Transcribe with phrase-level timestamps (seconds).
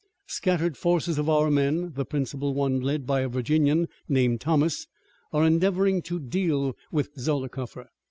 [0.25, 4.87] Scattered forces of our men, the principal one led by a Virginian named Thomas,
[5.31, 7.85] are endeavoring to deal with Zollicoffer.